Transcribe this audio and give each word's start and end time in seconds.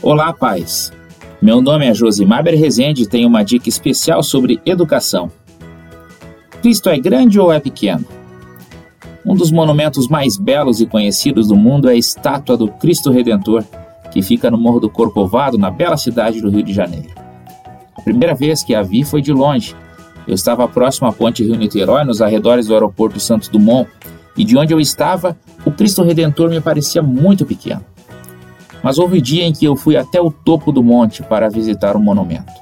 Olá, 0.00 0.32
pais! 0.32 0.92
Meu 1.42 1.60
nome 1.60 1.84
é 1.84 1.92
Josimar 1.92 2.44
Rezende 2.44 3.02
e 3.02 3.06
tenho 3.06 3.26
uma 3.26 3.42
dica 3.42 3.68
especial 3.68 4.22
sobre 4.22 4.60
educação. 4.64 5.28
Cristo 6.62 6.88
é 6.88 6.96
grande 6.96 7.40
ou 7.40 7.52
é 7.52 7.58
pequeno? 7.58 8.04
Um 9.26 9.34
dos 9.34 9.50
monumentos 9.50 10.06
mais 10.06 10.36
belos 10.36 10.80
e 10.80 10.86
conhecidos 10.86 11.48
do 11.48 11.56
mundo 11.56 11.90
é 11.90 11.94
a 11.94 11.96
estátua 11.96 12.56
do 12.56 12.68
Cristo 12.68 13.10
Redentor, 13.10 13.64
que 14.12 14.22
fica 14.22 14.48
no 14.48 14.56
Morro 14.56 14.78
do 14.78 14.88
Corcovado, 14.88 15.58
na 15.58 15.68
bela 15.68 15.96
cidade 15.96 16.40
do 16.40 16.48
Rio 16.48 16.62
de 16.62 16.72
Janeiro. 16.72 17.10
A 17.96 18.00
primeira 18.00 18.36
vez 18.36 18.62
que 18.62 18.76
a 18.76 18.82
vi 18.82 19.02
foi 19.02 19.20
de 19.20 19.32
longe. 19.32 19.74
Eu 20.28 20.34
estava 20.34 20.68
próximo 20.68 21.08
à 21.08 21.12
ponte 21.12 21.42
Rio-Niterói, 21.42 22.04
nos 22.04 22.22
arredores 22.22 22.68
do 22.68 22.74
aeroporto 22.74 23.18
Santos 23.18 23.48
Dumont, 23.48 23.90
e 24.36 24.44
de 24.44 24.56
onde 24.56 24.72
eu 24.72 24.78
estava, 24.78 25.36
o 25.66 25.72
Cristo 25.72 26.04
Redentor 26.04 26.50
me 26.50 26.60
parecia 26.60 27.02
muito 27.02 27.44
pequeno. 27.44 27.84
Mas 28.82 28.98
houve 28.98 29.20
dia 29.20 29.44
em 29.44 29.52
que 29.52 29.64
eu 29.64 29.76
fui 29.76 29.96
até 29.96 30.20
o 30.20 30.30
topo 30.30 30.70
do 30.72 30.82
monte 30.82 31.22
para 31.22 31.48
visitar 31.48 31.96
o 31.96 32.00
monumento. 32.00 32.52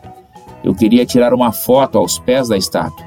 Eu 0.64 0.74
queria 0.74 1.06
tirar 1.06 1.32
uma 1.34 1.52
foto 1.52 1.98
aos 1.98 2.18
pés 2.18 2.48
da 2.48 2.56
estátua. 2.56 3.04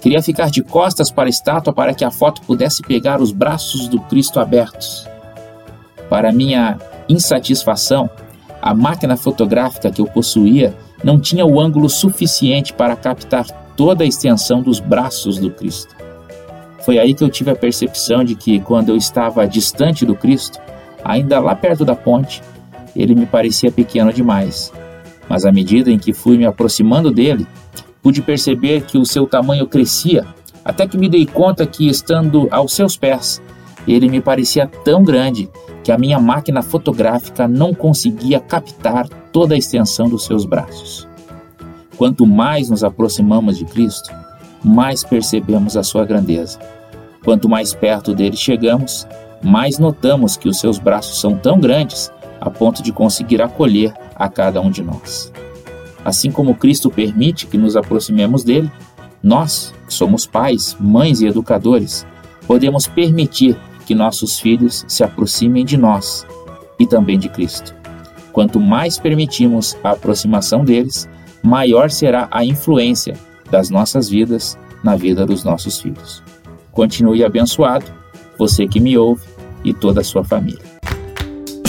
Queria 0.00 0.22
ficar 0.22 0.50
de 0.50 0.62
costas 0.62 1.10
para 1.10 1.28
a 1.28 1.30
estátua 1.30 1.72
para 1.72 1.92
que 1.92 2.04
a 2.04 2.10
foto 2.10 2.40
pudesse 2.42 2.82
pegar 2.82 3.20
os 3.20 3.32
braços 3.32 3.88
do 3.88 4.00
Cristo 4.00 4.40
abertos. 4.40 5.06
Para 6.08 6.32
minha 6.32 6.78
insatisfação, 7.08 8.08
a 8.62 8.74
máquina 8.74 9.16
fotográfica 9.16 9.90
que 9.90 10.00
eu 10.00 10.06
possuía 10.06 10.74
não 11.02 11.18
tinha 11.18 11.44
o 11.44 11.60
ângulo 11.60 11.88
suficiente 11.88 12.72
para 12.72 12.96
captar 12.96 13.46
toda 13.76 14.04
a 14.04 14.06
extensão 14.06 14.62
dos 14.62 14.80
braços 14.80 15.38
do 15.38 15.50
Cristo. 15.50 15.94
Foi 16.80 16.98
aí 16.98 17.14
que 17.14 17.22
eu 17.22 17.28
tive 17.28 17.50
a 17.50 17.56
percepção 17.56 18.24
de 18.24 18.34
que, 18.34 18.60
quando 18.60 18.90
eu 18.90 18.96
estava 18.96 19.46
distante 19.46 20.04
do 20.04 20.14
Cristo, 20.14 20.58
ainda 21.04 21.38
lá 21.40 21.54
perto 21.54 21.84
da 21.84 21.94
ponte, 21.94 22.42
ele 22.94 23.14
me 23.14 23.26
parecia 23.26 23.70
pequeno 23.70 24.12
demais. 24.12 24.72
Mas 25.28 25.44
à 25.44 25.52
medida 25.52 25.90
em 25.90 25.98
que 25.98 26.12
fui 26.12 26.36
me 26.36 26.44
aproximando 26.44 27.10
dele, 27.10 27.46
pude 28.02 28.22
perceber 28.22 28.82
que 28.82 28.98
o 28.98 29.06
seu 29.06 29.26
tamanho 29.26 29.66
crescia, 29.66 30.26
até 30.64 30.86
que 30.86 30.98
me 30.98 31.08
dei 31.08 31.26
conta 31.26 31.66
que, 31.66 31.88
estando 31.88 32.48
aos 32.50 32.72
seus 32.72 32.96
pés, 32.96 33.40
ele 33.86 34.08
me 34.08 34.20
parecia 34.20 34.66
tão 34.66 35.02
grande 35.02 35.48
que 35.82 35.92
a 35.92 35.98
minha 35.98 36.20
máquina 36.20 36.62
fotográfica 36.62 37.48
não 37.48 37.72
conseguia 37.72 38.40
captar 38.40 39.08
toda 39.32 39.54
a 39.54 39.58
extensão 39.58 40.08
dos 40.08 40.24
seus 40.24 40.44
braços. 40.44 41.08
Quanto 41.96 42.26
mais 42.26 42.70
nos 42.70 42.84
aproximamos 42.84 43.58
de 43.58 43.64
Cristo, 43.64 44.10
mais 44.62 45.04
percebemos 45.04 45.76
a 45.76 45.82
sua 45.82 46.04
grandeza. 46.04 46.58
Quanto 47.24 47.48
mais 47.48 47.74
perto 47.74 48.14
dele 48.14 48.36
chegamos, 48.36 49.06
mais 49.42 49.78
notamos 49.78 50.36
que 50.36 50.48
os 50.48 50.58
seus 50.58 50.78
braços 50.78 51.20
são 51.20 51.36
tão 51.36 51.60
grandes 51.60 52.10
a 52.40 52.50
ponto 52.50 52.82
de 52.82 52.92
conseguir 52.92 53.42
acolher 53.42 53.92
a 54.14 54.28
cada 54.28 54.60
um 54.60 54.70
de 54.70 54.82
nós. 54.82 55.32
Assim 56.04 56.30
como 56.30 56.54
Cristo 56.54 56.90
permite 56.90 57.46
que 57.46 57.58
nos 57.58 57.76
aproximemos 57.76 58.42
dele, 58.42 58.70
nós, 59.22 59.74
que 59.86 59.92
somos 59.92 60.26
pais, 60.26 60.76
mães 60.80 61.20
e 61.20 61.26
educadores, 61.26 62.06
podemos 62.46 62.86
permitir 62.86 63.56
que 63.84 63.94
nossos 63.94 64.38
filhos 64.38 64.84
se 64.88 65.04
aproximem 65.04 65.64
de 65.64 65.76
nós 65.76 66.26
e 66.78 66.86
também 66.86 67.18
de 67.18 67.28
Cristo. 67.28 67.74
Quanto 68.32 68.58
mais 68.58 68.98
permitimos 68.98 69.76
a 69.84 69.90
aproximação 69.90 70.64
deles, 70.64 71.08
maior 71.42 71.90
será 71.90 72.28
a 72.30 72.44
influência 72.44 73.14
das 73.50 73.68
nossas 73.68 74.08
vidas 74.08 74.58
na 74.82 74.96
vida 74.96 75.26
dos 75.26 75.44
nossos 75.44 75.80
filhos. 75.80 76.22
Continue 76.72 77.24
abençoado, 77.24 77.86
você 78.38 78.66
que 78.66 78.80
me 78.80 78.96
ouve 78.96 79.22
e 79.64 79.74
toda 79.74 80.00
a 80.00 80.04
sua 80.04 80.24
família. 80.24 80.79